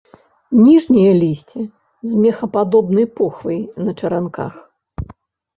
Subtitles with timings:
[0.65, 1.61] Ніжняе лісце
[2.13, 3.59] з мехападобнай похвай,
[3.89, 4.53] на чаранках.